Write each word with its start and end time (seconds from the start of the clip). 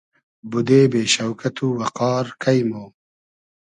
بودې 0.49 0.81
بې 0.91 1.01
شۆکئت 1.13 1.57
و 1.63 1.67
وئقار 1.77 2.25
کݷ 2.41 2.57
مۉ 2.69 2.85